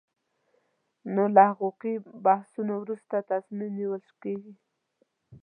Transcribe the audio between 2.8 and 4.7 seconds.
وروسته تصمیم نیول کېږي.